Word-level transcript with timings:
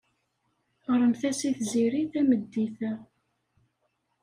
Ɣremt-as 0.91 1.39
i 1.49 1.51
Tiziri 1.57 2.03
tameddit-a. 2.11 2.93